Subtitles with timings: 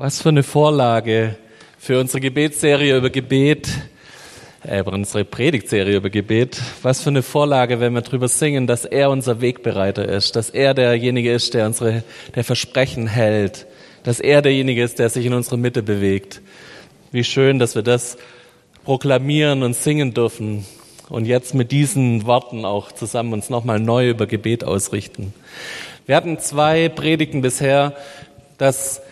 [0.00, 1.34] Was für eine Vorlage
[1.76, 3.68] für unsere Gebetsserie über Gebet,
[4.62, 6.62] äh, unsere Predigtserie über Gebet.
[6.82, 10.72] Was für eine Vorlage, wenn wir drüber singen, dass er unser Wegbereiter ist, dass er
[10.72, 12.04] derjenige ist, der unsere,
[12.36, 13.66] der Versprechen hält,
[14.04, 16.42] dass er derjenige ist, der sich in unserer Mitte bewegt.
[17.10, 18.18] Wie schön, dass wir das
[18.84, 20.64] proklamieren und singen dürfen
[21.08, 25.34] und jetzt mit diesen Worten auch zusammen uns nochmal neu über Gebet ausrichten.
[26.06, 27.96] Wir hatten zwei Predigten bisher,
[28.58, 29.02] dass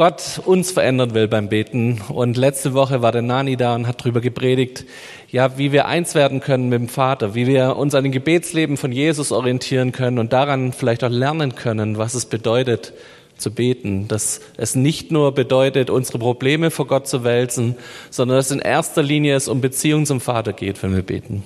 [0.00, 2.00] Gott uns verändern will beim Beten.
[2.08, 4.86] Und letzte Woche war der Nani da und hat darüber gepredigt,
[5.30, 8.78] ja, wie wir eins werden können mit dem Vater, wie wir uns an dem Gebetsleben
[8.78, 12.94] von Jesus orientieren können und daran vielleicht auch lernen können, was es bedeutet
[13.36, 17.76] zu beten, dass es nicht nur bedeutet, unsere Probleme vor Gott zu wälzen,
[18.08, 21.44] sondern dass in erster Linie es um Beziehung zum Vater geht, wenn wir beten.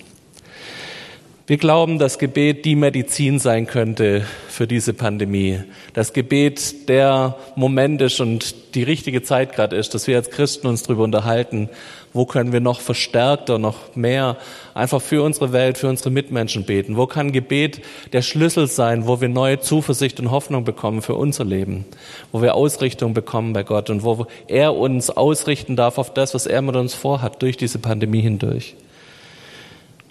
[1.46, 5.60] Wir glauben, dass Gebet die Medizin sein könnte für diese Pandemie.
[5.92, 10.68] Das Gebet der Moment ist und die richtige Zeit gerade ist, dass wir als Christen
[10.68, 11.68] uns darüber unterhalten,
[12.14, 14.38] wo können wir noch verstärkter, noch mehr
[14.72, 16.96] einfach für unsere Welt, für unsere Mitmenschen beten.
[16.96, 17.82] Wo kann Gebet
[18.14, 21.84] der Schlüssel sein, wo wir neue Zuversicht und Hoffnung bekommen für unser Leben,
[22.32, 26.46] wo wir Ausrichtung bekommen bei Gott und wo er uns ausrichten darf auf das, was
[26.46, 28.76] er mit uns vorhat durch diese Pandemie hindurch.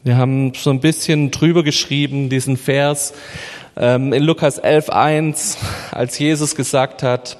[0.05, 3.13] Wir haben so ein bisschen drüber geschrieben, diesen Vers
[3.77, 5.55] ähm, in Lukas 11.1,
[5.91, 7.37] als Jesus gesagt hat,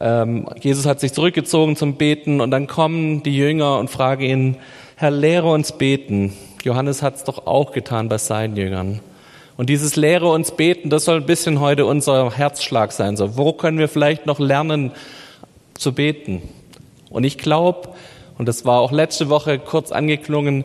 [0.00, 4.56] ähm, Jesus hat sich zurückgezogen zum Beten und dann kommen die Jünger und fragen ihn,
[4.96, 6.32] Herr, lehre uns beten.
[6.64, 9.00] Johannes hat es doch auch getan bei seinen Jüngern.
[9.58, 13.18] Und dieses Lehre uns beten, das soll ein bisschen heute unser Herzschlag sein.
[13.18, 14.92] So, wo können wir vielleicht noch lernen
[15.74, 16.40] zu beten?
[17.10, 17.90] Und ich glaube,
[18.38, 20.64] und das war auch letzte Woche kurz angeklungen,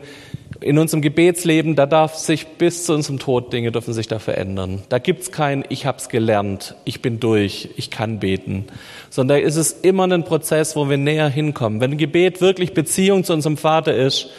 [0.65, 4.81] in unserem Gebetsleben, da darf sich bis zu unserem Tod Dinge dürfen sich da verändern.
[4.89, 8.65] Da gibt's kein Ich hab's gelernt, ich bin durch, ich kann beten,
[9.11, 11.81] sondern da ist es immer ein Prozess, wo wir näher hinkommen.
[11.81, 14.31] Wenn ein Gebet wirklich Beziehung zu unserem Vater ist,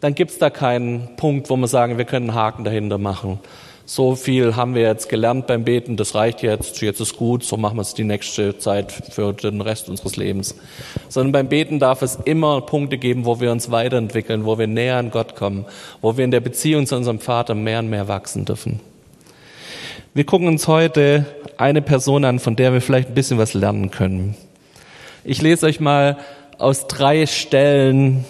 [0.00, 3.38] dann gibt's da keinen Punkt, wo wir sagen, wir können einen Haken dahinter machen,
[3.90, 7.56] so viel haben wir jetzt gelernt beim Beten, das reicht jetzt, jetzt ist gut, so
[7.56, 10.54] machen wir es die nächste Zeit für den Rest unseres Lebens.
[11.08, 14.98] Sondern beim Beten darf es immer Punkte geben, wo wir uns weiterentwickeln, wo wir näher
[14.98, 15.64] an Gott kommen,
[16.02, 18.80] wo wir in der Beziehung zu unserem Vater mehr und mehr wachsen dürfen.
[20.12, 21.24] Wir gucken uns heute
[21.56, 24.36] eine Person an, von der wir vielleicht ein bisschen was lernen können.
[25.24, 26.18] Ich lese euch mal
[26.58, 28.26] aus drei Stellen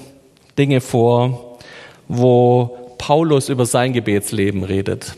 [0.56, 1.58] Dinge vor,
[2.06, 5.16] wo Paulus über sein Gebetsleben redet.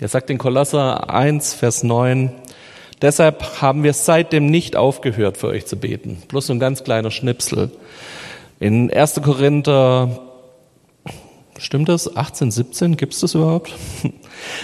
[0.00, 2.32] Er sagt in Kolosser 1, Vers 9,
[3.02, 6.22] deshalb haben wir seitdem nicht aufgehört, für euch zu beten.
[6.28, 7.70] Bloß so ein ganz kleiner Schnipsel.
[8.60, 9.20] In 1.
[9.22, 10.22] Korinther,
[11.58, 12.16] stimmt das?
[12.16, 13.72] 18, 17, gibt es das überhaupt?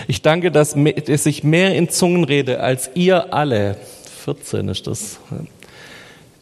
[0.09, 3.77] Ich danke, dass ich mehr in Zungen rede als ihr alle.
[4.25, 5.19] 14 ist das.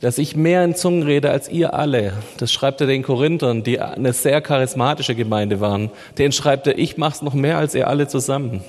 [0.00, 2.12] Dass ich mehr in Zungen rede als ihr alle.
[2.36, 5.90] Das schreibt er den Korinthern, die eine sehr charismatische Gemeinde waren.
[6.16, 8.62] Den schreibt er, ich mach's noch mehr als ihr alle zusammen.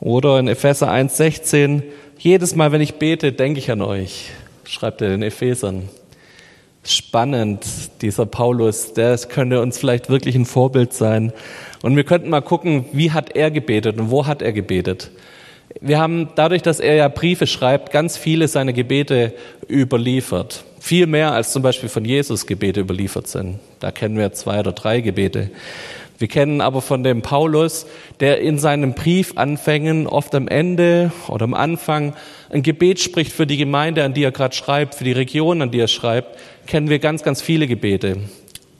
[0.00, 1.82] Oder in Epheser 1,16,
[2.18, 4.30] jedes Mal, wenn ich bete, denke ich an euch,
[4.64, 5.88] schreibt er den Ephesern.
[6.84, 7.66] Spannend,
[8.00, 11.32] dieser Paulus, der könnte uns vielleicht wirklich ein Vorbild sein.
[11.82, 15.10] Und wir könnten mal gucken, wie hat er gebetet und wo hat er gebetet.
[15.80, 19.34] Wir haben dadurch, dass er ja Briefe schreibt, ganz viele seiner Gebete
[19.68, 20.64] überliefert.
[20.80, 23.58] Viel mehr als zum Beispiel von Jesus Gebete überliefert sind.
[23.80, 25.50] Da kennen wir zwei oder drei Gebete.
[26.18, 27.86] Wir kennen aber von dem Paulus,
[28.18, 32.12] der in seinen Briefanfängen oft am Ende oder am Anfang
[32.50, 35.70] ein Gebet spricht für die Gemeinde, an die er gerade schreibt, für die Region, an
[35.70, 36.36] die er schreibt,
[36.66, 38.16] kennen wir ganz, ganz viele Gebete.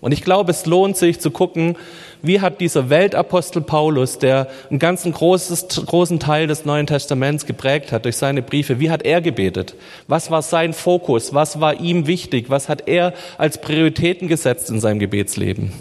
[0.00, 1.76] Und ich glaube, es lohnt sich zu gucken,
[2.22, 7.93] wie hat dieser Weltapostel Paulus, der einen ganzen großes, großen Teil des Neuen Testaments geprägt
[7.93, 9.75] hat durch seine Briefe, wie hat er gebetet?
[10.09, 11.34] Was war sein Fokus?
[11.34, 12.50] Was war ihm wichtig?
[12.50, 15.72] Was hat er als Prioritäten gesetzt in seinem Gebetsleben?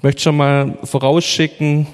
[0.00, 1.86] Ich möchte schon mal vorausschicken,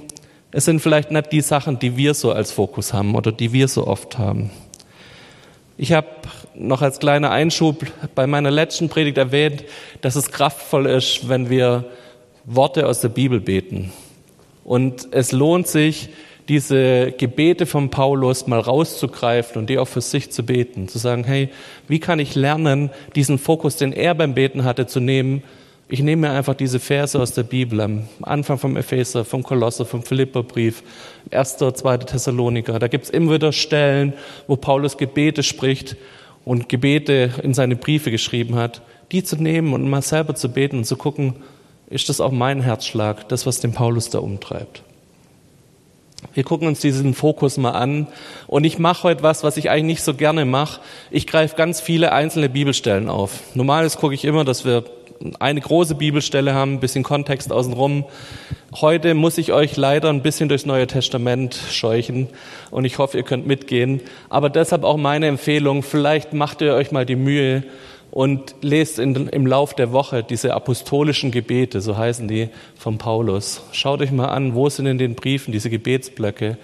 [0.53, 3.67] es sind vielleicht nicht die Sachen, die wir so als Fokus haben oder die wir
[3.67, 4.53] so oft haben.
[5.77, 6.07] Ich habe
[6.55, 7.85] noch als kleiner Einschub
[8.15, 9.65] bei meiner letzten Predigt erwähnt,
[10.03, 11.87] dass es kraftvoll ist, wenn wir
[12.45, 13.93] Worte aus der Bibel beten.
[14.63, 16.11] Und es lohnt sich,
[16.49, 20.87] diese Gebete von Paulus mal rauszugreifen und die auch für sich zu beten.
[20.87, 21.49] Zu sagen, hey,
[21.89, 25.43] wie kann ich lernen, diesen Fokus, den er beim Beten hatte, zu nehmen
[25.89, 29.87] ich nehme mir einfach diese Verse aus der Bibel, am Anfang vom Epheser, vom Kolosser,
[29.87, 30.83] vom Philipperbrief,
[31.31, 31.99] 1., 2.
[31.99, 32.79] Thessaloniker.
[32.79, 34.13] Da gibt es immer wieder Stellen,
[34.49, 35.97] wo Paulus Gebete spricht
[36.45, 40.79] und Gebete in seine Briefe geschrieben hat, die zu nehmen und mal selber zu beten
[40.79, 41.35] und zu gucken,
[41.89, 44.83] ist das auch mein Herzschlag, das, was den Paulus da umtreibt.
[46.35, 48.09] Wir gucken uns diesen Fokus mal an.
[48.49, 50.81] Und ich mache heute was, was ich eigentlich nicht so gerne mache.
[51.11, 53.41] Ich greife ganz viele einzelne Bibelstellen auf.
[53.55, 54.85] Normales gucke ich immer, dass wir
[55.39, 58.05] eine große Bibelstelle haben, ein bisschen Kontext außenrum.
[58.81, 62.29] Heute muss ich euch leider ein bisschen durchs Neue Testament scheuchen
[62.71, 64.01] und ich hoffe, ihr könnt mitgehen.
[64.29, 67.65] Aber deshalb auch meine Empfehlung, vielleicht macht ihr euch mal die Mühe
[68.11, 73.63] und lest in, im Lauf der Woche diese apostolischen Gebete, so heißen die von Paulus.
[73.73, 76.57] Schaut euch mal an, wo sind in den Briefen diese Gebetsblöcke?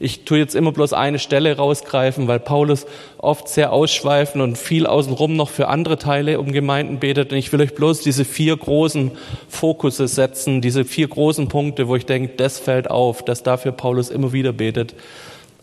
[0.00, 2.86] Ich tue jetzt immer bloß eine Stelle rausgreifen, weil Paulus
[3.18, 7.32] oft sehr ausschweifen und viel außenrum noch für andere Teile um Gemeinden betet.
[7.32, 9.10] Und ich will euch bloß diese vier großen
[9.48, 14.10] Fokusse setzen, diese vier großen Punkte, wo ich denke, das fällt auf, dass dafür Paulus
[14.10, 14.94] immer wieder betet.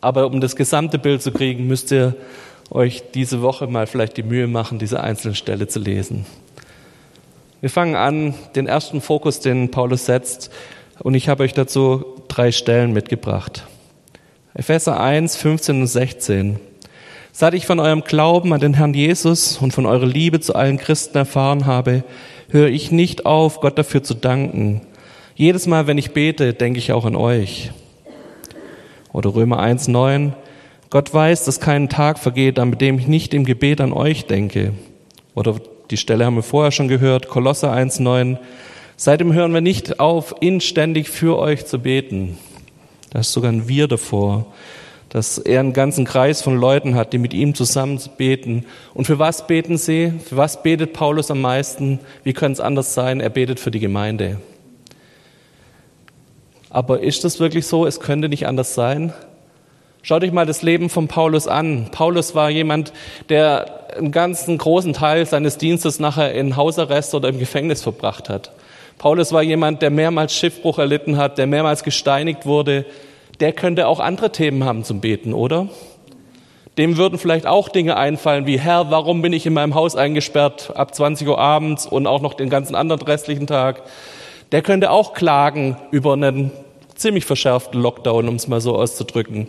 [0.01, 2.15] Aber um das gesamte Bild zu kriegen, müsst ihr
[2.69, 6.25] euch diese Woche mal vielleicht die Mühe machen, diese einzelne Stelle zu lesen.
[7.61, 10.51] Wir fangen an, den ersten Fokus, den Paulus setzt,
[10.99, 13.65] und ich habe euch dazu drei Stellen mitgebracht.
[14.57, 16.59] Epheser 1, 15 und 16.
[17.33, 20.77] Seit ich von eurem Glauben an den Herrn Jesus und von eurer Liebe zu allen
[20.77, 22.05] Christen erfahren habe,
[22.49, 24.79] höre ich nicht auf, Gott dafür zu danken.
[25.35, 27.71] Jedes Mal, wenn ich bete, denke ich auch an euch.
[29.11, 30.33] Oder Römer 1, 9.
[30.89, 34.71] Gott weiß, dass kein Tag vergeht, an dem ich nicht im Gebet an euch denke.
[35.33, 35.57] Oder
[35.91, 38.39] die Stelle haben wir vorher schon gehört, Kolosser 1, 9.
[38.95, 42.37] Seitdem hören wir nicht auf, inständig für euch zu beten.
[43.15, 44.45] Da ist sogar ein Wir davor,
[45.07, 48.65] dass er einen ganzen Kreis von Leuten hat, die mit ihm zusammen beten.
[48.93, 50.11] Und für was beten sie?
[50.25, 52.01] Für was betet Paulus am meisten?
[52.25, 53.21] Wie könnte es anders sein?
[53.21, 54.41] Er betet für die Gemeinde.
[56.69, 57.85] Aber ist das wirklich so?
[57.85, 59.13] Es könnte nicht anders sein.
[60.01, 61.87] Schaut euch mal das Leben von Paulus an.
[61.91, 62.91] Paulus war jemand,
[63.29, 68.51] der einen ganzen großen Teil seines Dienstes nachher in Hausarrest oder im Gefängnis verbracht hat.
[68.97, 72.85] Paulus war jemand, der mehrmals Schiffbruch erlitten hat, der mehrmals gesteinigt wurde.
[73.39, 75.67] Der könnte auch andere Themen haben zum Beten, oder?
[76.77, 80.73] Dem würden vielleicht auch Dinge einfallen wie, Herr, warum bin ich in meinem Haus eingesperrt
[80.75, 83.83] ab 20 Uhr abends und auch noch den ganzen anderen restlichen Tag?
[84.51, 86.51] Der könnte auch klagen über einen
[86.95, 89.47] ziemlich verschärften Lockdown, um es mal so auszudrücken.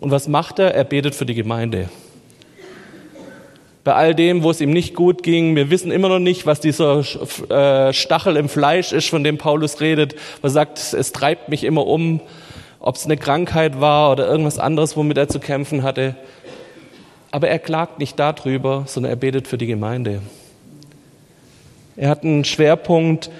[0.00, 0.74] Und was macht er?
[0.74, 1.88] Er betet für die Gemeinde
[3.88, 5.56] bei all dem, wo es ihm nicht gut ging.
[5.56, 6.98] Wir wissen immer noch nicht, was dieser
[7.48, 10.14] äh, Stachel im Fleisch ist, von dem Paulus redet.
[10.42, 12.20] Er sagt, es treibt mich immer um,
[12.80, 16.16] ob es eine Krankheit war oder irgendwas anderes, womit er zu kämpfen hatte.
[17.30, 20.20] Aber er klagt nicht darüber, sondern er betet für die Gemeinde.
[21.96, 23.30] Er hat einen Schwerpunkt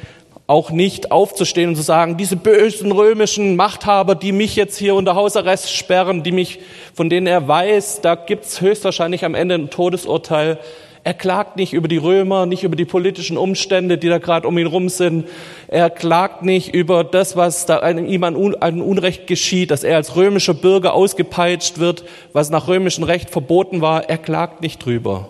[0.49, 5.15] auch nicht aufzustehen und zu sagen, diese bösen römischen Machthaber, die mich jetzt hier unter
[5.15, 6.59] Hausarrest sperren, die mich,
[6.95, 10.59] von denen er weiß, da gibt's höchstwahrscheinlich am Ende ein Todesurteil.
[11.05, 14.57] Er klagt nicht über die Römer, nicht über die politischen Umstände, die da gerade um
[14.57, 15.29] ihn rum sind.
[15.69, 20.55] Er klagt nicht über das, was da ihm an Unrecht geschieht, dass er als römischer
[20.55, 24.09] Bürger ausgepeitscht wird, was nach römischem Recht verboten war.
[24.09, 25.29] Er klagt nicht drüber.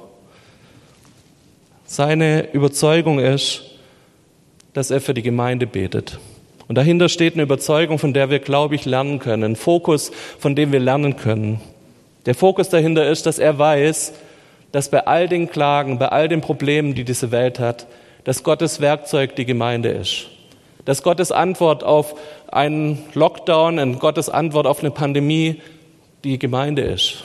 [1.86, 3.64] Seine Überzeugung ist,
[4.78, 6.20] dass er für die Gemeinde betet.
[6.68, 10.54] Und dahinter steht eine Überzeugung, von der wir, glaube ich, lernen können, ein Fokus, von
[10.54, 11.60] dem wir lernen können.
[12.26, 14.12] Der Fokus dahinter ist, dass er weiß,
[14.70, 17.88] dass bei all den Klagen, bei all den Problemen, die diese Welt hat,
[18.22, 20.28] dass Gottes Werkzeug die Gemeinde ist.
[20.84, 22.14] Dass Gottes Antwort auf
[22.46, 25.60] einen Lockdown, Gottes Antwort auf eine Pandemie
[26.22, 27.24] die Gemeinde ist.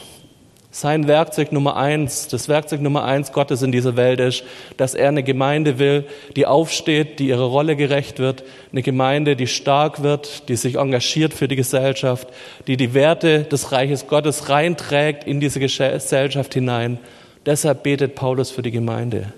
[0.75, 4.43] Sein Werkzeug Nummer eins, das Werkzeug Nummer eins Gottes in dieser Welt ist,
[4.75, 6.05] dass er eine Gemeinde will,
[6.35, 11.35] die aufsteht, die ihrer Rolle gerecht wird, eine Gemeinde, die stark wird, die sich engagiert
[11.35, 12.27] für die Gesellschaft,
[12.65, 16.97] die die Werte des Reiches Gottes reinträgt in diese Gesellschaft hinein.
[17.45, 19.31] Deshalb betet Paulus für die Gemeinde,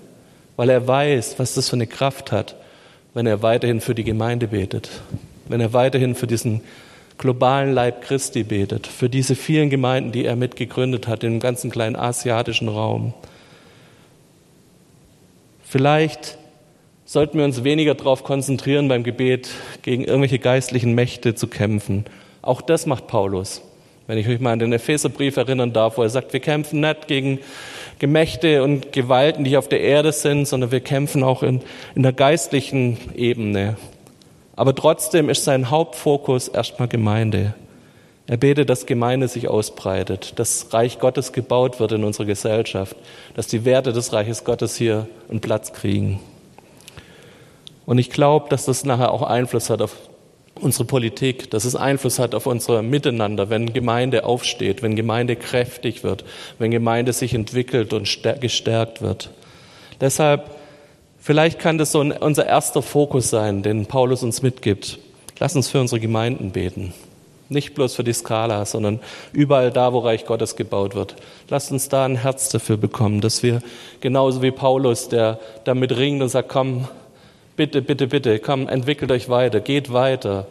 [0.56, 2.56] weil er weiß, was das für eine Kraft hat,
[3.12, 4.88] wenn er weiterhin für die Gemeinde betet,
[5.48, 6.62] wenn er weiterhin für diesen
[7.18, 11.96] globalen Leib Christi betet, für diese vielen Gemeinden, die er mitgegründet hat im ganzen kleinen
[11.96, 13.14] asiatischen Raum.
[15.62, 16.38] Vielleicht
[17.04, 19.50] sollten wir uns weniger darauf konzentrieren, beim Gebet
[19.82, 22.04] gegen irgendwelche geistlichen Mächte zu kämpfen.
[22.42, 23.62] Auch das macht Paulus.
[24.06, 27.08] Wenn ich euch mal an den Epheserbrief erinnern darf, wo er sagt, wir kämpfen nicht
[27.08, 27.40] gegen
[27.98, 31.62] Gemächte und Gewalten, die auf der Erde sind, sondern wir kämpfen auch in,
[31.94, 33.76] in der geistlichen Ebene.
[34.56, 37.54] Aber trotzdem ist sein Hauptfokus erstmal Gemeinde.
[38.26, 42.96] Er betet, dass Gemeinde sich ausbreitet, dass Reich Gottes gebaut wird in unserer Gesellschaft,
[43.34, 46.18] dass die Werte des Reiches Gottes hier einen Platz kriegen.
[47.84, 49.94] Und ich glaube, dass das nachher auch Einfluss hat auf
[50.60, 56.02] unsere Politik, dass es Einfluss hat auf unser Miteinander, wenn Gemeinde aufsteht, wenn Gemeinde kräftig
[56.02, 56.24] wird,
[56.58, 58.08] wenn Gemeinde sich entwickelt und
[58.40, 59.30] gestärkt wird.
[60.00, 60.50] Deshalb
[61.26, 65.00] Vielleicht kann das so unser erster Fokus sein, den Paulus uns mitgibt.
[65.40, 66.94] Lass uns für unsere Gemeinden beten.
[67.48, 69.00] Nicht bloß für die Skala, sondern
[69.32, 71.16] überall da, wo Reich Gottes gebaut wird.
[71.48, 73.60] Lasst uns da ein Herz dafür bekommen, dass wir
[74.00, 76.86] genauso wie Paulus, der damit ringt und sagt, komm,
[77.56, 80.46] bitte, bitte, bitte, komm, entwickelt euch weiter, geht weiter,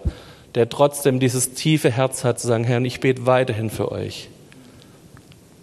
[0.56, 4.28] der trotzdem dieses tiefe Herz hat zu sagen, Herr, ich bete weiterhin für euch.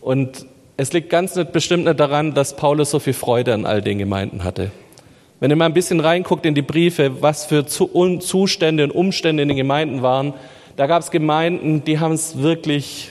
[0.00, 0.46] Und
[0.78, 4.42] es liegt ganz bestimmt nicht daran, dass Paulus so viel Freude an all den Gemeinden
[4.42, 4.70] hatte.
[5.42, 9.48] Wenn ihr mal ein bisschen reinguckt in die Briefe, was für Zustände und Umstände in
[9.48, 10.34] den Gemeinden waren,
[10.76, 13.10] da gab es Gemeinden, die haben es wirklich,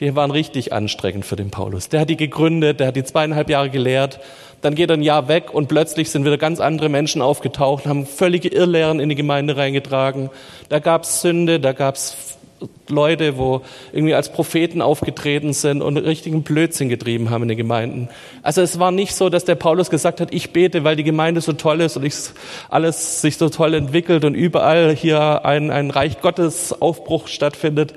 [0.00, 1.90] die waren richtig anstrengend für den Paulus.
[1.90, 4.20] Der hat die gegründet, der hat die zweieinhalb Jahre gelehrt,
[4.62, 8.06] dann geht er ein Jahr weg und plötzlich sind wieder ganz andere Menschen aufgetaucht, haben
[8.06, 10.30] völlige Irrlehren in die Gemeinde reingetragen.
[10.70, 12.38] Da gab es Sünde, da gab es
[12.88, 13.62] Leute, wo
[13.92, 18.08] irgendwie als Propheten aufgetreten sind und richtigen Blödsinn getrieben haben in den Gemeinden.
[18.42, 21.40] Also es war nicht so, dass der Paulus gesagt hat, ich bete, weil die Gemeinde
[21.40, 22.14] so toll ist und ich,
[22.68, 27.94] alles sich so toll entwickelt und überall hier ein, ein Reich Gottes Aufbruch stattfindet,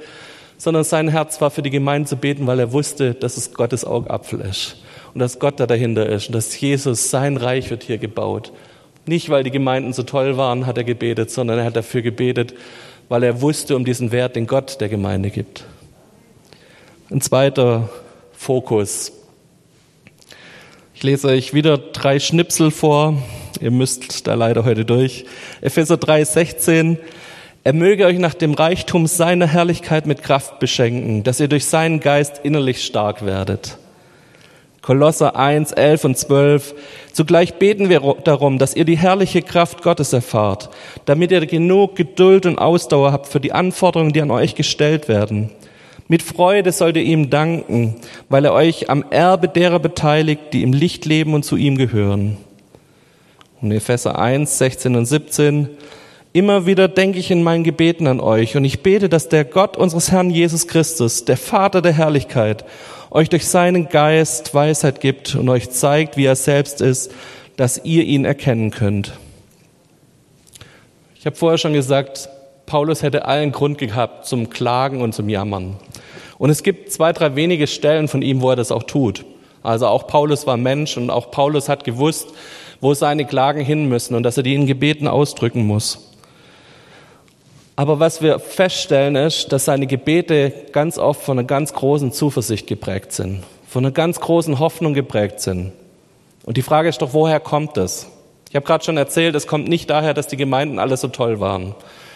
[0.58, 3.84] sondern sein Herz war für die Gemeinde zu beten, weil er wusste, dass es Gottes
[3.84, 4.78] Augapfel ist
[5.14, 8.52] und dass Gott da dahinter ist und dass Jesus, sein Reich wird hier gebaut.
[9.06, 12.54] Nicht, weil die Gemeinden so toll waren, hat er gebetet, sondern er hat dafür gebetet,
[13.10, 15.66] weil er wusste um diesen Wert, den Gott der Gemeinde gibt.
[17.10, 17.90] Ein zweiter
[18.34, 19.12] Fokus.
[20.96, 23.22] Ich lese euch wieder drei Schnipsel vor.
[23.60, 25.26] Ihr müsst da leider heute durch.
[25.62, 26.98] Epheser 3, 16.
[27.66, 32.00] Er möge euch nach dem Reichtum seiner Herrlichkeit mit Kraft beschenken, dass ihr durch seinen
[32.00, 33.78] Geist innerlich stark werdet.
[34.84, 36.76] Kolosser 1, 11 und 12.
[37.14, 40.70] Zugleich beten wir darum, dass ihr die herrliche Kraft Gottes erfahrt,
[41.06, 45.50] damit ihr genug Geduld und Ausdauer habt für die Anforderungen, die an euch gestellt werden.
[46.10, 47.96] Mit Freude sollt ihr ihm danken,
[48.28, 52.36] weil er euch am Erbe derer beteiligt, die im Licht leben und zu ihm gehören.
[53.62, 55.70] Und Epheser 1, 16 und 17.
[56.36, 59.78] Immer wieder denke ich in meinen Gebeten an euch und ich bete, dass der Gott
[59.78, 62.66] unseres Herrn Jesus Christus, der Vater der Herrlichkeit,
[63.12, 67.12] euch durch seinen Geist Weisheit gibt und euch zeigt, wie er selbst ist,
[67.56, 69.14] dass ihr ihn erkennen könnt.
[71.16, 72.30] Ich habe vorher schon gesagt,
[72.66, 75.76] Paulus hätte allen Grund gehabt zum Klagen und zum Jammern.
[76.40, 79.24] Und es gibt zwei, drei wenige Stellen von ihm, wo er das auch tut.
[79.62, 82.30] Also auch Paulus war Mensch und auch Paulus hat gewusst,
[82.82, 86.10] wo seine Klagen hin müssen und dass er die in Gebeten ausdrücken muss.
[87.76, 92.68] Aber was wir feststellen ist, dass seine Gebete ganz oft von einer ganz großen Zuversicht
[92.68, 95.72] geprägt sind, von einer ganz großen Hoffnung geprägt sind.
[96.46, 98.08] Und die Frage ist doch, woher kommt das?
[98.50, 101.40] Ich habe gerade schon erzählt, es kommt nicht daher, dass die Gemeinden alle so toll
[101.40, 101.74] waren,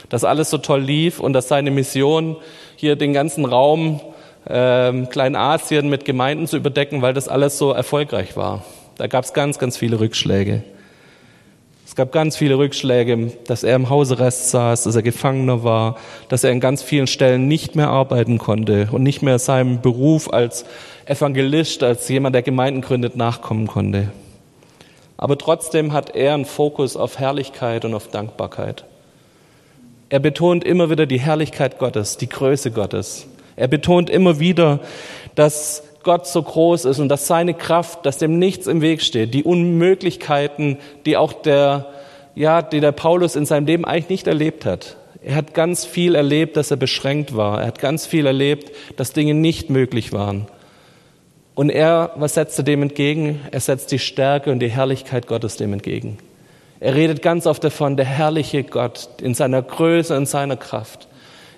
[0.10, 2.36] dass alles so toll lief und dass seine Mission
[2.76, 4.00] hier den ganzen Raum
[4.48, 8.64] ähm, Kleinasien mit Gemeinden zu überdecken, weil das alles so erfolgreich war.
[8.98, 10.62] Da gab es ganz, ganz viele Rückschläge
[11.98, 15.98] gab ganz viele Rückschläge, dass er im Hausarrest saß, dass er Gefangener war,
[16.30, 20.32] dass er in ganz vielen Stellen nicht mehr arbeiten konnte und nicht mehr seinem Beruf
[20.32, 20.64] als
[21.06, 24.12] Evangelist, als jemand, der Gemeinden gründet, nachkommen konnte.
[25.18, 28.86] Aber trotzdem hat er einen Fokus auf Herrlichkeit und auf Dankbarkeit.
[30.10, 33.26] Er betont immer wieder die Herrlichkeit Gottes, die Größe Gottes.
[33.56, 34.82] Er betont immer wieder,
[35.34, 39.34] dass Gott so groß ist und dass seine Kraft, dass dem nichts im Weg steht,
[39.34, 41.88] die Unmöglichkeiten, die auch der,
[42.34, 44.96] ja, die der Paulus in seinem Leben eigentlich nicht erlebt hat.
[45.22, 47.60] Er hat ganz viel erlebt, dass er beschränkt war.
[47.60, 50.48] Er hat ganz viel erlebt, dass Dinge nicht möglich waren.
[51.56, 53.42] Und er, was setzt er dem entgegen?
[53.52, 56.20] Er setzt die Stärke und die Herrlichkeit Gottes dem entgegen.
[56.80, 61.10] Er redet ganz oft davon, der herrliche Gott in seiner Größe und seiner Kraft.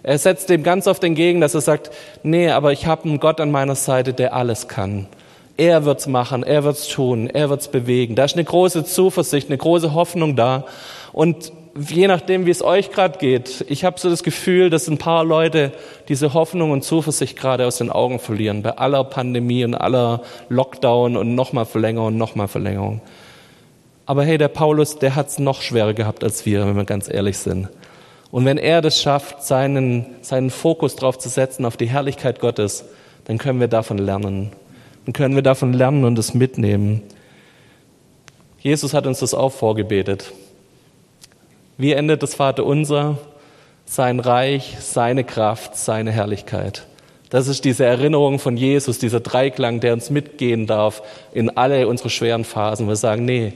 [0.03, 1.91] Er setzt dem ganz oft entgegen, dass er sagt,
[2.24, 5.08] nee, aber ich habe einen Gott an meiner Seite, der alles kann.
[5.58, 8.15] Er wird's machen, er wird's tun, er wird's bewegen.
[8.15, 10.65] Da ist eine große Zuversicht, eine große Hoffnung da.
[11.12, 14.98] Und je nachdem, wie es euch gerade geht, ich habe so das Gefühl, dass ein
[14.98, 15.72] paar Leute
[16.08, 21.18] diese Hoffnung und Zuversicht gerade aus den Augen verlieren, bei aller Pandemie und aller Lockdown
[21.18, 23.01] und nochmal Verlängerung nochmal Verlängerung.
[24.06, 27.38] Aber hey, der Paulus, der hat's noch schwerer gehabt als wir, wenn wir ganz ehrlich
[27.38, 27.70] sind.
[28.31, 32.86] Und wenn er das schafft, seinen, seinen Fokus darauf zu setzen, auf die Herrlichkeit Gottes,
[33.25, 34.51] dann können wir davon lernen.
[35.05, 37.01] Dann können wir davon lernen und es mitnehmen.
[38.59, 40.31] Jesus hat uns das auch vorgebetet.
[41.77, 43.17] Wie endet das Vater unser?
[43.86, 46.86] Sein Reich, seine Kraft, seine Herrlichkeit.
[47.29, 52.09] Das ist diese Erinnerung von Jesus, dieser Dreiklang, der uns mitgehen darf in alle unsere
[52.09, 52.88] schweren Phasen.
[52.88, 53.53] Wir sagen, nee,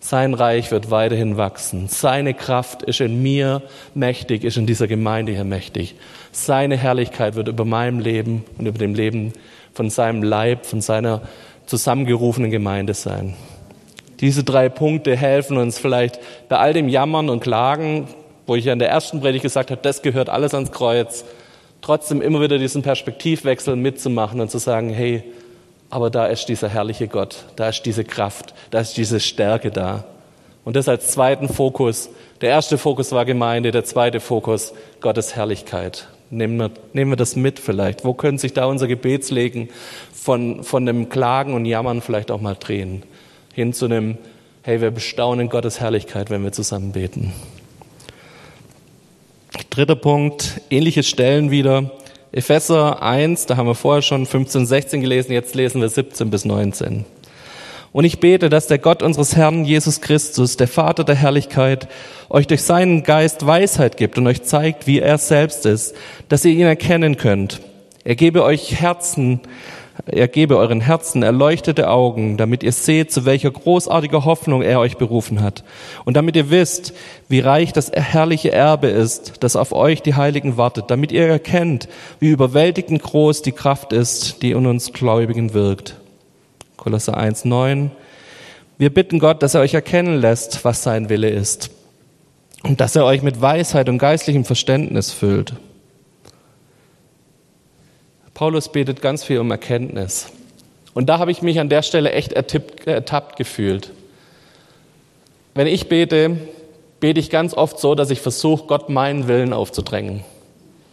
[0.00, 1.88] sein Reich wird weiterhin wachsen.
[1.88, 3.62] Seine Kraft ist in mir
[3.94, 5.96] mächtig, ist in dieser Gemeinde hier mächtig.
[6.32, 9.32] Seine Herrlichkeit wird über meinem Leben und über dem Leben
[9.72, 11.22] von seinem Leib, von seiner
[11.66, 13.34] zusammengerufenen Gemeinde sein.
[14.20, 18.06] Diese drei Punkte helfen uns vielleicht bei all dem Jammern und Klagen,
[18.46, 21.24] wo ich ja in der ersten Predigt gesagt habe, das gehört alles ans Kreuz.
[21.80, 25.22] trotzdem immer wieder diesen Perspektivwechsel mitzumachen und zu sagen, hey,
[25.90, 30.04] aber da ist dieser herrliche Gott, da ist diese Kraft, da ist diese Stärke da.
[30.64, 32.10] Und das als zweiten Fokus.
[32.40, 36.08] Der erste Fokus war Gemeinde, der zweite Fokus Gottes Herrlichkeit.
[36.28, 38.04] Nehmen wir, nehmen wir das mit vielleicht.
[38.04, 39.68] Wo können sich da unser Gebetslegen
[40.12, 43.04] von, von dem Klagen und Jammern vielleicht auch mal drehen?
[43.54, 44.18] Hin zu einem,
[44.62, 47.32] hey, wir bestaunen Gottes Herrlichkeit, wenn wir zusammen beten.
[49.70, 51.92] Dritter Punkt, ähnliche Stellen wieder.
[52.36, 56.44] Epheser 1, da haben wir vorher schon 15, 16 gelesen, jetzt lesen wir 17 bis
[56.44, 57.06] 19.
[57.92, 61.88] Und ich bete, dass der Gott unseres Herrn Jesus Christus, der Vater der Herrlichkeit,
[62.28, 65.94] euch durch seinen Geist Weisheit gibt und euch zeigt, wie er selbst ist,
[66.28, 67.62] dass ihr ihn erkennen könnt.
[68.04, 69.40] Er gebe euch Herzen,
[70.04, 74.98] er gebe euren Herzen erleuchtete Augen, damit ihr seht, zu welcher großartiger Hoffnung er euch
[74.98, 75.64] berufen hat.
[76.04, 76.92] Und damit ihr wisst,
[77.28, 81.88] wie reich das herrliche Erbe ist, das auf euch die Heiligen wartet, damit ihr erkennt,
[82.20, 85.96] wie überwältigend groß die Kraft ist, die in uns Gläubigen wirkt.
[86.76, 87.90] Kolosser 1,9.
[88.78, 91.70] Wir bitten Gott, dass er euch erkennen lässt, was sein Wille ist.
[92.62, 95.54] Und dass er euch mit Weisheit und geistlichem Verständnis füllt.
[98.36, 100.30] Paulus betet ganz viel um Erkenntnis.
[100.92, 103.92] Und da habe ich mich an der Stelle echt ertippt, ertappt gefühlt.
[105.54, 106.36] Wenn ich bete,
[107.00, 110.22] bete ich ganz oft so, dass ich versuche, Gott meinen Willen aufzudrängen.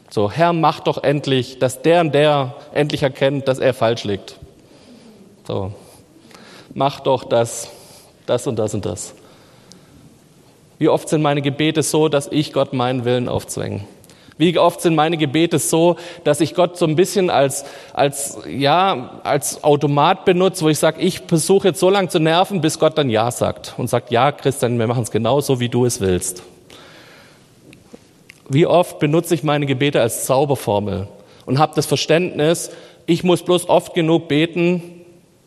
[0.10, 4.38] So, Herr, mach doch endlich, dass der und der endlich erkennt, dass er falsch liegt.
[5.46, 5.74] So,
[6.74, 7.70] mach doch das,
[8.26, 9.16] das und das und das.
[10.80, 13.82] Wie oft sind meine Gebete so, dass ich Gott meinen Willen aufzwänge?
[14.38, 19.22] Wie oft sind meine Gebete so, dass ich Gott so ein bisschen als, als, ja,
[19.24, 22.98] als Automat benutze, wo ich sage, ich versuche jetzt so lange zu nerven, bis Gott
[22.98, 26.02] dann Ja sagt und sagt, ja, Christian, wir machen es genau so, wie du es
[26.02, 26.44] willst.
[28.50, 31.08] Wie oft benutze ich meine Gebete als Zauberformel
[31.46, 32.72] und habe das Verständnis,
[33.06, 34.82] ich muss bloß oft genug beten,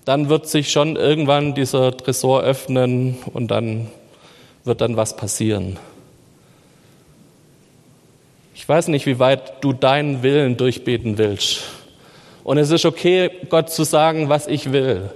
[0.05, 3.89] dann wird sich schon irgendwann dieser Tresor öffnen und dann
[4.65, 5.79] wird dann was passieren.
[8.59, 11.61] Ich weiß nicht, wie weit du deinen Willen durchbeten willst.
[12.43, 15.11] Und es ist okay, Gott zu sagen, was ich will.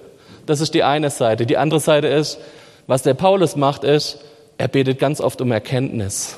[0.45, 1.47] Das ist die eine Seite.
[1.47, 2.39] Die andere Seite ist,
[2.87, 4.19] was der Paulus macht, ist,
[4.59, 6.37] er betet ganz oft um Erkenntnis.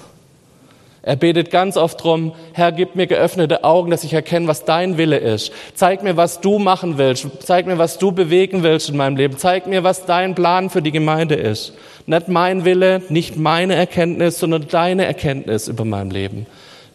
[1.02, 4.96] Er betet ganz oft darum, Herr, gib mir geöffnete Augen, dass ich erkenne, was dein
[4.96, 5.50] Wille ist.
[5.74, 7.26] Zeig mir, was du machen willst.
[7.40, 9.36] Zeig mir, was du bewegen willst in meinem Leben.
[9.36, 11.72] Zeig mir, was dein Plan für die Gemeinde ist.
[12.06, 16.46] Nicht mein Wille, nicht meine Erkenntnis, sondern deine Erkenntnis über mein Leben.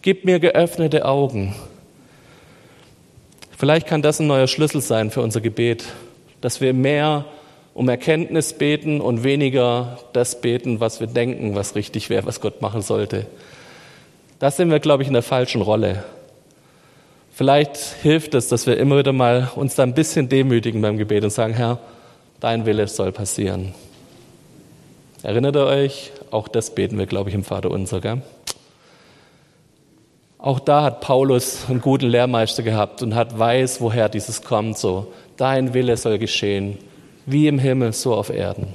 [0.08, 1.54] Gib mir geöffnete Augen.
[3.58, 5.84] Vielleicht kann das ein neuer Schlüssel sein für unser Gebet,
[6.40, 7.26] dass wir mehr
[7.74, 12.62] um Erkenntnis beten und weniger das beten, was wir denken, was richtig wäre, was Gott
[12.62, 13.26] machen sollte.
[14.40, 16.06] Da sind wir, glaube ich, in der falschen Rolle.
[17.34, 21.26] Vielleicht hilft es, dass wir immer wieder mal uns da ein bisschen demütigen beim Gebet
[21.26, 21.80] und sagen, Herr,
[22.40, 23.74] dein Wille soll passieren.
[25.22, 26.14] Erinnert ihr euch?
[26.32, 28.00] Auch das beten wir, glaube ich, im Vater unser.
[28.00, 28.22] Gell?
[30.40, 34.78] Auch da hat Paulus einen guten Lehrmeister gehabt und hat weiß, woher dieses kommt.
[34.78, 36.78] So, dein Wille soll geschehen,
[37.26, 38.68] wie im Himmel, so auf Erden.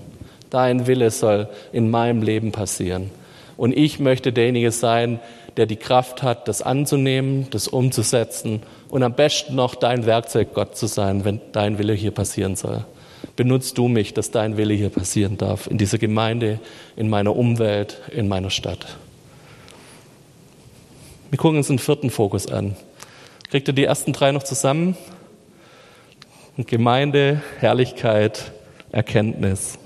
[0.51, 3.11] Dein Wille soll in meinem Leben passieren.
[3.57, 5.21] Und ich möchte derjenige sein,
[5.57, 10.77] der die Kraft hat, das anzunehmen, das umzusetzen und am besten noch dein Werkzeug Gott
[10.77, 12.85] zu sein, wenn dein Wille hier passieren soll.
[13.37, 16.59] Benutzt du mich, dass dein Wille hier passieren darf, in dieser Gemeinde,
[16.97, 18.99] in meiner Umwelt, in meiner Stadt.
[21.33, 22.77] Wir gucken uns den vierten Fokus an.
[23.49, 24.99] Kriegt ihr die ersten drei noch zusammen?
[26.59, 28.53] Gemeinde, Herrlichkeit,
[28.91, 29.79] Erkenntnis.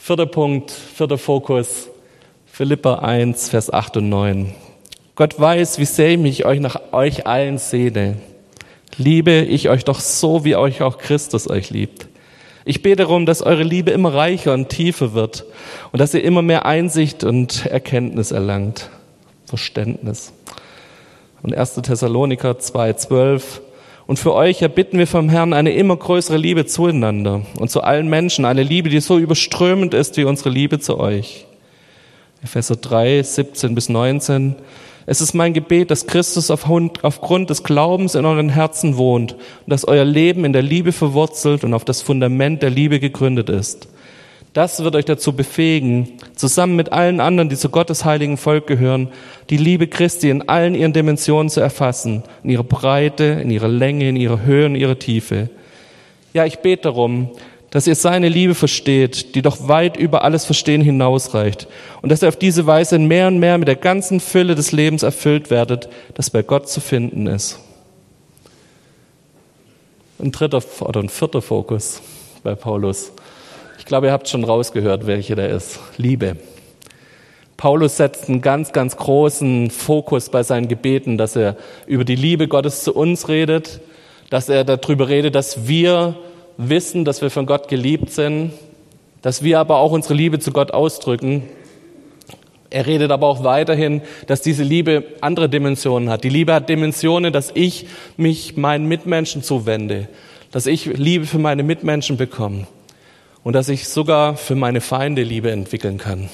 [0.00, 1.88] Vierter Punkt, vierter Fokus,
[2.46, 4.54] Philippa 1, Vers 8 und 9.
[5.16, 8.18] Gott weiß, wie sehr ich mich euch nach euch allen sehne.
[8.96, 12.06] Liebe ich euch doch so, wie euch auch Christus euch liebt.
[12.64, 15.44] Ich bete darum, dass eure Liebe immer reicher und tiefer wird
[15.90, 18.88] und dass ihr immer mehr Einsicht und Erkenntnis erlangt.
[19.52, 20.32] Verständnis.
[21.42, 21.74] Und 1.
[21.74, 23.60] Thessaloniker 2,12.
[24.06, 28.08] Und für euch erbitten wir vom Herrn eine immer größere Liebe zueinander und zu allen
[28.08, 31.46] Menschen, eine Liebe, die so überströmend ist wie unsere Liebe zu euch.
[32.42, 34.54] Epheser 3, 17 bis 19.
[35.04, 39.86] Es ist mein Gebet, dass Christus aufgrund des Glaubens in euren Herzen wohnt und dass
[39.86, 43.86] euer Leben in der Liebe verwurzelt und auf das Fundament der Liebe gegründet ist.
[44.52, 49.08] Das wird euch dazu befähigen, zusammen mit allen anderen, die zu Gottes heiligen Volk gehören,
[49.48, 54.10] die Liebe Christi in allen ihren Dimensionen zu erfassen, in ihrer Breite, in ihrer Länge,
[54.10, 55.48] in ihrer Höhe, in ihrer Tiefe.
[56.34, 57.30] Ja, ich bete darum,
[57.70, 61.66] dass ihr seine Liebe versteht, die doch weit über alles Verstehen hinausreicht,
[62.02, 65.02] und dass ihr auf diese Weise mehr und mehr mit der ganzen Fülle des Lebens
[65.02, 67.58] erfüllt werdet, das bei Gott zu finden ist.
[70.18, 72.02] Ein dritter oder ein vierter Fokus
[72.42, 73.12] bei Paulus.
[73.92, 75.78] Ich glaube, ihr habt schon rausgehört, welcher der ist.
[75.98, 76.38] Liebe.
[77.58, 82.48] Paulus setzt einen ganz, ganz großen Fokus bei seinen Gebeten, dass er über die Liebe
[82.48, 83.82] Gottes zu uns redet,
[84.30, 86.14] dass er darüber redet, dass wir
[86.56, 88.52] wissen, dass wir von Gott geliebt sind,
[89.20, 91.42] dass wir aber auch unsere Liebe zu Gott ausdrücken.
[92.70, 96.24] Er redet aber auch weiterhin, dass diese Liebe andere Dimensionen hat.
[96.24, 100.08] Die Liebe hat Dimensionen, dass ich mich meinen Mitmenschen zuwende,
[100.50, 102.66] dass ich Liebe für meine Mitmenschen bekomme
[103.44, 106.28] und dass ich sogar für meine Feinde Liebe entwickeln kann.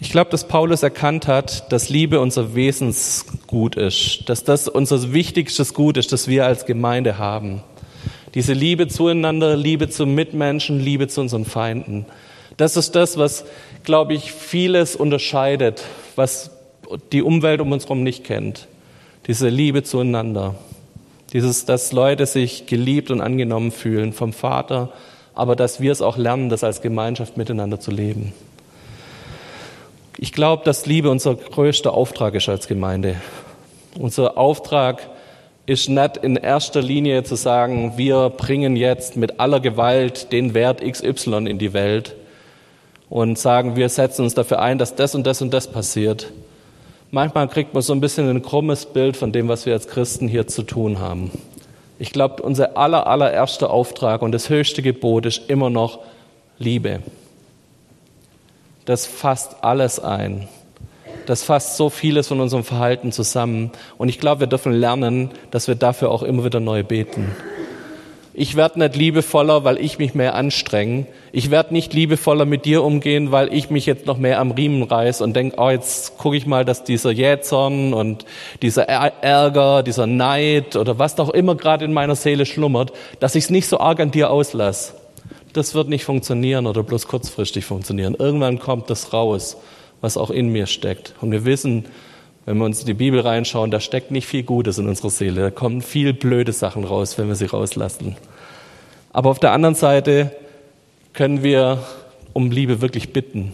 [0.00, 5.74] Ich glaube, dass Paulus erkannt hat, dass Liebe unser Wesensgut ist, dass das unser wichtigstes
[5.74, 7.62] Gut ist, das wir als Gemeinde haben.
[8.34, 12.06] Diese Liebe zueinander, Liebe zu Mitmenschen, Liebe zu unseren Feinden.
[12.56, 13.44] Das ist das, was,
[13.84, 15.84] glaube ich, vieles unterscheidet,
[16.16, 16.50] was
[17.12, 18.66] die Umwelt um uns herum nicht kennt.
[19.28, 20.56] Diese Liebe zueinander.
[21.32, 24.90] Dieses, dass Leute sich geliebt und angenommen fühlen vom Vater,
[25.34, 28.34] aber dass wir es auch lernen, das als Gemeinschaft miteinander zu leben.
[30.18, 33.16] Ich glaube, dass Liebe unser größter Auftrag ist als Gemeinde.
[33.98, 35.08] Unser Auftrag
[35.64, 40.82] ist nicht in erster Linie zu sagen, wir bringen jetzt mit aller Gewalt den Wert
[40.82, 42.14] XY in die Welt
[43.08, 46.32] und sagen, wir setzen uns dafür ein, dass das und das und das passiert.
[47.12, 50.26] Manchmal kriegt man so ein bisschen ein krummes Bild von dem, was wir als Christen
[50.28, 51.30] hier zu tun haben.
[51.98, 56.00] Ich glaube, unser aller, allererster Auftrag und das höchste Gebot ist immer noch
[56.58, 57.00] Liebe.
[58.86, 60.48] Das fasst alles ein
[61.26, 63.70] das fasst so vieles von unserem Verhalten zusammen.
[63.98, 67.34] Und ich glaube, wir dürfen lernen, dass wir dafür auch immer wieder neu beten.
[68.34, 71.06] Ich werde nicht liebevoller, weil ich mich mehr anstrenge.
[71.32, 74.82] Ich werde nicht liebevoller mit dir umgehen, weil ich mich jetzt noch mehr am Riemen
[74.82, 78.24] reiß und denke, oh, jetzt gucke ich mal, dass dieser Jähzorn und
[78.62, 83.44] dieser Ärger, dieser Neid oder was auch immer gerade in meiner Seele schlummert, dass ich
[83.44, 84.94] es nicht so arg an dir auslasse.
[85.52, 88.16] Das wird nicht funktionieren oder bloß kurzfristig funktionieren.
[88.18, 89.58] Irgendwann kommt das raus
[90.02, 91.14] was auch in mir steckt.
[91.22, 91.86] Und wir wissen,
[92.44, 95.42] wenn wir uns in die Bibel reinschauen, da steckt nicht viel Gutes in unserer Seele.
[95.42, 98.16] Da kommen viel blöde Sachen raus, wenn wir sie rauslassen.
[99.12, 100.32] Aber auf der anderen Seite
[101.12, 101.84] können wir
[102.32, 103.52] um Liebe wirklich bitten.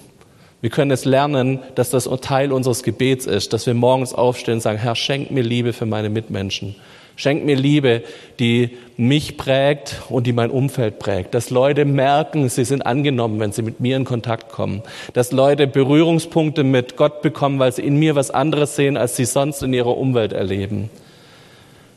[0.60, 4.60] Wir können es lernen, dass das Teil unseres Gebets ist, dass wir morgens aufstehen und
[4.60, 6.74] sagen, Herr, schenk mir Liebe für meine Mitmenschen.
[7.18, 8.04] Schenk mir Liebe,
[8.38, 11.34] die mich prägt und die mein Umfeld prägt.
[11.34, 14.84] Dass Leute merken, sie sind angenommen, wenn sie mit mir in Kontakt kommen.
[15.14, 19.24] Dass Leute Berührungspunkte mit Gott bekommen, weil sie in mir was anderes sehen, als sie
[19.24, 20.90] sonst in ihrer Umwelt erleben.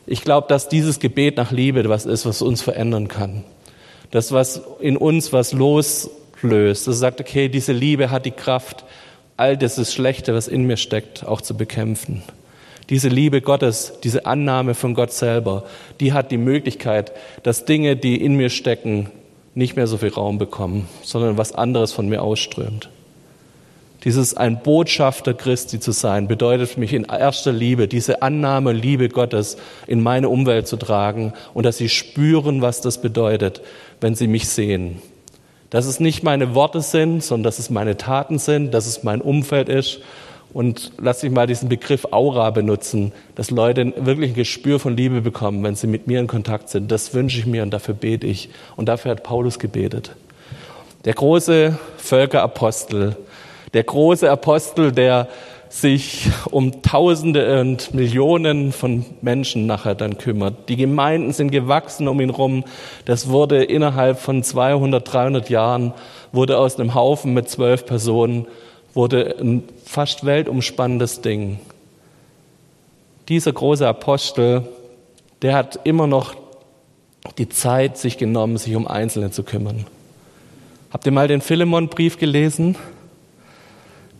[0.08, 3.44] Ich glaube, dass dieses Gebet nach Liebe was ist, was uns verändern kann.
[4.10, 6.88] Das, was in uns was loslöst.
[6.88, 8.84] Das sagt, okay, diese Liebe hat die Kraft,
[9.36, 12.24] all das Schlechte, was in mir steckt, auch zu bekämpfen.
[12.90, 15.64] Diese Liebe Gottes, diese Annahme von Gott selber,
[16.00, 19.10] die hat die Möglichkeit, dass Dinge, die in mir stecken,
[19.54, 22.88] nicht mehr so viel Raum bekommen, sondern was anderes von mir ausströmt.
[24.04, 29.08] Dieses ein Botschafter Christi zu sein, bedeutet für mich in erster Liebe, diese Annahme, Liebe
[29.08, 33.62] Gottes in meine Umwelt zu tragen und dass sie spüren, was das bedeutet,
[34.00, 35.00] wenn sie mich sehen.
[35.70, 39.20] Dass es nicht meine Worte sind, sondern dass es meine Taten sind, dass es mein
[39.20, 40.00] Umfeld ist
[40.52, 45.22] und lass mich mal diesen Begriff Aura benutzen, dass Leute wirklich ein Gespür von Liebe
[45.22, 46.90] bekommen, wenn sie mit mir in Kontakt sind.
[46.90, 48.50] Das wünsche ich mir und dafür bete ich.
[48.76, 50.14] Und dafür hat Paulus gebetet.
[51.04, 53.16] Der große Völkerapostel,
[53.74, 55.28] der große Apostel, der
[55.72, 60.68] sich um Tausende und Millionen von Menschen nachher dann kümmert.
[60.68, 62.64] Die Gemeinden sind gewachsen um ihn rum.
[63.06, 65.94] Das wurde innerhalb von 200, 300 Jahren,
[66.30, 68.46] wurde aus einem Haufen mit zwölf Personen
[68.94, 71.58] wurde ein fast weltumspannendes Ding.
[73.28, 74.68] Dieser große Apostel,
[75.42, 76.34] der hat immer noch
[77.38, 79.86] die Zeit sich genommen, sich um Einzelne zu kümmern.
[80.90, 82.76] Habt ihr mal den Philemon-Brief gelesen?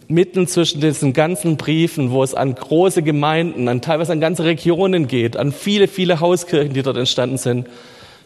[0.08, 5.06] Mitten zwischen diesen ganzen Briefen, wo es an große Gemeinden, an teilweise an ganze Regionen
[5.06, 7.66] geht, an viele, viele Hauskirchen, die dort entstanden sind,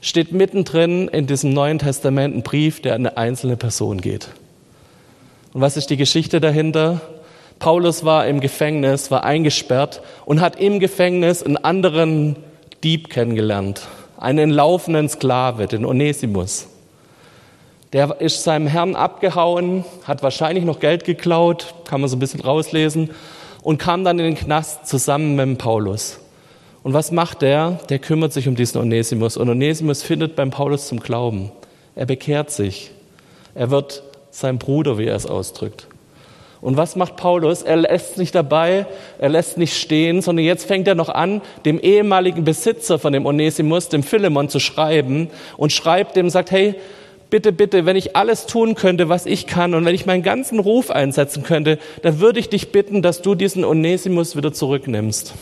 [0.00, 4.28] steht mittendrin in diesem Neuen Testament ein Brief, der an eine einzelne Person geht.
[5.57, 7.01] Und was ist die Geschichte dahinter?
[7.59, 12.37] Paulus war im Gefängnis, war eingesperrt und hat im Gefängnis einen anderen
[12.85, 13.81] Dieb kennengelernt,
[14.19, 16.66] einen laufenden Sklave, den Onesimus.
[17.95, 22.40] Der ist seinem Herrn abgehauen, hat wahrscheinlich noch Geld geklaut, kann man so ein bisschen
[22.40, 23.12] rauslesen,
[23.62, 26.21] und kam dann in den Knast zusammen mit Paulus.
[26.83, 27.81] Und was macht der?
[27.88, 29.38] Der kümmert sich um diesen Onesimus.
[29.38, 31.51] Und Onesimus findet beim Paulus zum Glauben.
[31.95, 32.90] Er bekehrt sich.
[33.55, 34.03] Er wird
[34.38, 35.87] sein Bruder, wie er es ausdrückt.
[36.61, 37.62] Und was macht Paulus?
[37.62, 38.87] Er lässt nicht dabei,
[39.18, 43.27] er lässt nicht stehen, sondern jetzt fängt er noch an, dem ehemaligen Besitzer von dem
[43.27, 46.75] Onesimus, dem Philemon, zu schreiben und schreibt dem, sagt, hey,
[47.31, 50.59] bitte, bitte, wenn ich alles tun könnte, was ich kann und wenn ich meinen ganzen
[50.59, 55.35] Ruf einsetzen könnte, dann würde ich dich bitten, dass du diesen Onesimus wieder zurücknimmst.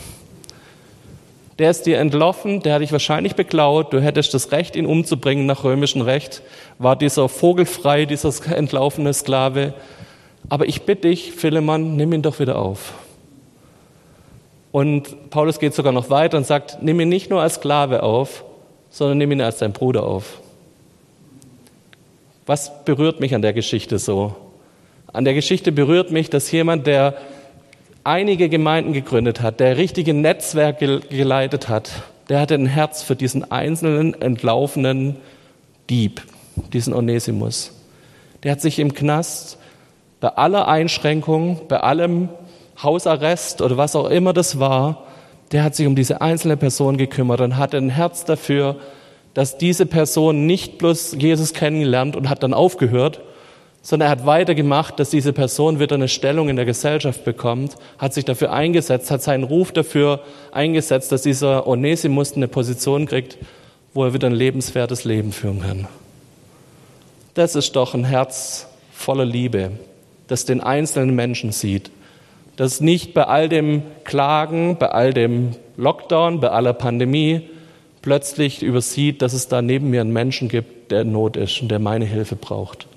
[1.57, 5.45] Der ist dir entlaufen, der hat dich wahrscheinlich beklaut, du hättest das Recht, ihn umzubringen
[5.45, 6.41] nach römischem Recht,
[6.79, 9.73] war dieser vogelfrei, dieser entlaufene Sklave.
[10.49, 12.93] Aber ich bitte dich, Philemon, nimm ihn doch wieder auf.
[14.73, 18.43] Und Paulus geht sogar noch weiter und sagt, nimm ihn nicht nur als Sklave auf,
[18.89, 20.41] sondern nimm ihn als dein Bruder auf.
[22.45, 24.35] Was berührt mich an der Geschichte so?
[25.07, 27.15] An der Geschichte berührt mich, dass jemand, der
[28.05, 31.91] einige Gemeinden gegründet hat, der richtige Netzwerke geleitet hat,
[32.29, 35.17] der hatte ein Herz für diesen einzelnen entlaufenen
[35.89, 36.21] Dieb,
[36.71, 37.71] diesen Onesimus.
[38.43, 39.57] Der hat sich im Knast
[40.19, 42.29] bei aller Einschränkung, bei allem
[42.81, 45.03] Hausarrest oder was auch immer das war,
[45.51, 48.77] der hat sich um diese einzelne Person gekümmert und hatte ein Herz dafür,
[49.33, 53.21] dass diese Person nicht bloß Jesus kennengelernt und hat dann aufgehört,
[53.85, 58.15] sondern er hat weitergemacht, dass diese Person wieder eine Stellung in der Gesellschaft bekommt, hat
[58.15, 60.21] sich dafür eingesetzt, hat seinen Ruf dafür
[60.51, 63.37] eingesetzt, dass dieser Onesimus eine Position kriegt,
[63.93, 65.87] wo er wieder ein lebenswertes Leben führen kann.
[67.35, 69.73] Das ist doch ein Herz voller Liebe,
[70.25, 71.91] das den einzelnen Menschen sieht,
[72.55, 77.41] das nicht bei all dem Klagen, bei all dem Lockdown, bei aller Pandemie
[78.01, 81.69] plötzlich übersieht, dass es da neben mir einen Menschen gibt, der in Not ist und
[81.69, 82.87] der meine Hilfe braucht.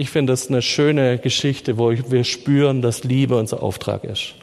[0.00, 4.34] Ich finde es eine schöne Geschichte, wo wir spüren, dass Liebe unser Auftrag ist.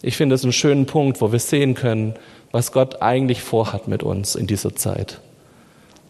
[0.00, 2.14] Ich finde es einen schönen Punkt, wo wir sehen können,
[2.52, 5.20] was Gott eigentlich vorhat mit uns in dieser Zeit.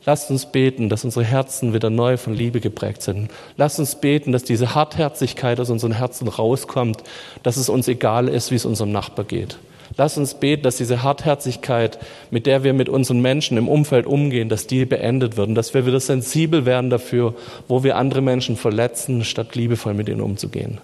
[0.05, 3.33] Lasst uns beten, dass unsere Herzen wieder neu von Liebe geprägt sind.
[3.57, 7.03] Lasst uns beten, dass diese Hartherzigkeit aus unseren Herzen rauskommt,
[7.43, 9.59] dass es uns egal ist, wie es unserem Nachbar geht.
[9.99, 11.99] Lass uns beten, dass diese Hartherzigkeit,
[12.31, 15.75] mit der wir mit unseren Menschen im Umfeld umgehen, dass die beendet wird und dass
[15.75, 17.35] wir wieder sensibel werden dafür,
[17.67, 20.79] wo wir andere Menschen verletzen, statt liebevoll mit ihnen umzugehen.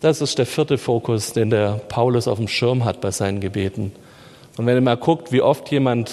[0.00, 3.92] Das ist der vierte Fokus, den der Paulus auf dem Schirm hat bei seinen Gebeten.
[4.56, 6.10] Und wenn ihr mal guckt, wie oft jemand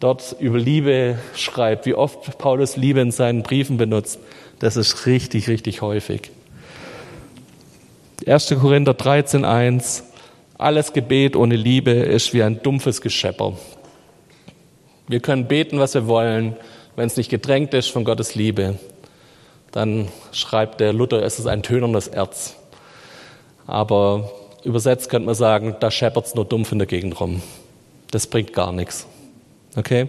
[0.00, 4.18] dort über Liebe schreibt, wie oft Paulus Liebe in seinen Briefen benutzt,
[4.58, 6.30] das ist richtig, richtig häufig.
[8.26, 8.54] 1.
[8.60, 10.04] Korinther 13, 1.
[10.58, 13.54] Alles Gebet ohne Liebe ist wie ein dumpfes Geschepper.
[15.06, 16.56] Wir können beten, was wir wollen,
[16.96, 18.78] wenn es nicht gedrängt ist von Gottes Liebe.
[19.70, 22.56] Dann schreibt der Luther, es ist ein tönerndes Erz.
[23.66, 24.32] Aber
[24.64, 27.42] übersetzt könnte man sagen, da scheppert es nur dumpf in der Gegend rum.
[28.10, 29.06] Das bringt gar nichts.
[29.76, 30.08] Okay?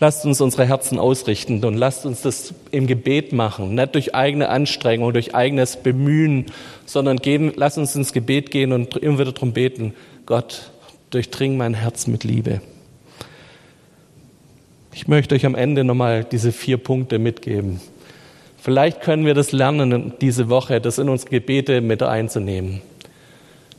[0.00, 4.48] Lasst uns unsere Herzen ausrichten und lasst uns das im Gebet machen, nicht durch eigene
[4.48, 6.46] Anstrengung, durch eigenes Bemühen,
[6.86, 9.94] sondern gehen, lasst uns ins Gebet gehen und immer wieder darum beten,
[10.26, 10.70] Gott,
[11.10, 12.60] durchdring mein Herz mit Liebe.
[14.94, 17.80] Ich möchte euch am Ende nochmal diese vier Punkte mitgeben.
[18.58, 22.82] Vielleicht können wir das lernen diese Woche, das in unsere Gebete mit einzunehmen.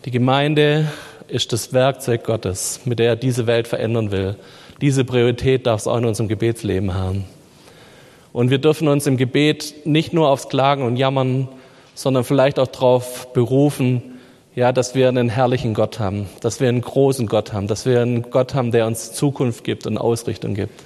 [0.05, 0.91] Die Gemeinde
[1.27, 4.35] ist das Werkzeug Gottes, mit der er diese Welt verändern will.
[4.83, 7.23] Diese Priorität darf es auch in unserem Gebetsleben haben.
[8.33, 11.47] Und wir dürfen uns im Gebet nicht nur aufs Klagen und Jammern,
[11.95, 14.19] sondern vielleicht auch darauf berufen,
[14.55, 18.01] ja, dass wir einen herrlichen Gott haben, dass wir einen großen Gott haben, dass wir
[18.01, 20.83] einen Gott haben, der uns Zukunft gibt und Ausrichtung gibt.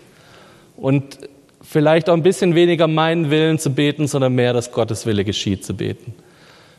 [0.76, 1.18] Und
[1.64, 5.66] vielleicht auch ein bisschen weniger meinen Willen zu beten, sondern mehr, dass Gottes Wille geschieht
[5.66, 6.14] zu beten.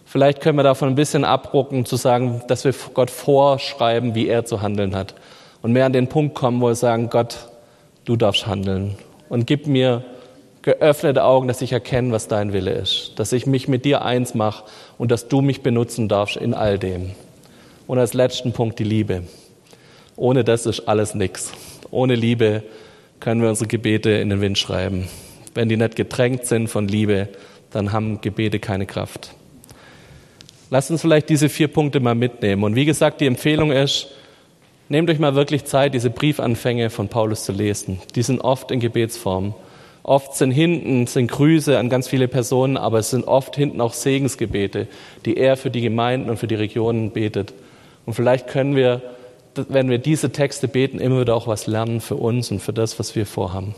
[0.04, 4.44] Vielleicht können wir davon ein bisschen abrucken, zu sagen, dass wir Gott vorschreiben, wie er
[4.44, 5.16] zu handeln hat
[5.62, 7.49] und mehr an den Punkt kommen, wo wir sagen, Gott,
[8.05, 8.97] du darfst handeln
[9.29, 10.05] und gib mir
[10.62, 14.35] geöffnete Augen, dass ich erkenne, was dein Wille ist, dass ich mich mit dir eins
[14.35, 14.64] mache
[14.99, 17.12] und dass du mich benutzen darfst in all dem.
[17.87, 19.23] Und als letzten Punkt die Liebe.
[20.16, 21.53] Ohne das ist alles nichts.
[21.90, 22.62] Ohne Liebe
[23.21, 25.09] können wir unsere Gebete in den Wind schreiben.
[25.55, 27.29] Wenn die nicht getränkt sind von Liebe,
[27.71, 29.35] dann haben Gebete keine Kraft.
[30.71, 32.62] Lasst uns vielleicht diese vier Punkte mal mitnehmen.
[32.64, 34.09] Und wie gesagt, die Empfehlung ist,
[34.90, 38.01] Nehmt euch mal wirklich Zeit, diese Briefanfänge von Paulus zu lesen.
[38.14, 39.55] Die sind oft in Gebetsform.
[40.03, 43.92] Oft sind hinten sind Grüße an ganz viele Personen, aber es sind oft hinten auch
[43.92, 44.88] Segensgebete,
[45.27, 47.53] die er für die Gemeinden und für die Regionen betet.
[48.07, 49.03] Und vielleicht können wir,
[49.55, 52.98] wenn wir diese Texte beten, immer wieder auch was lernen für uns und für das,
[52.98, 53.74] was wir vorhaben.